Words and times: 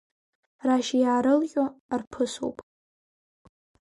Рашь 0.67 0.91
иаарылҟьо 1.01 1.65
арԥысуп! 1.93 2.57